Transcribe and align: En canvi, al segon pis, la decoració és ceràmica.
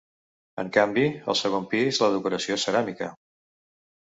En 0.61 0.71
canvi, 0.77 1.03
al 1.33 1.37
segon 1.41 1.67
pis, 1.75 2.01
la 2.05 2.09
decoració 2.17 2.57
és 2.61 2.67
ceràmica. 2.71 3.13